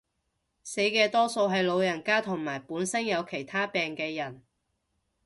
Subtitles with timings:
[0.63, 4.41] 死嘅多數係老人家同本身有其他病嘅人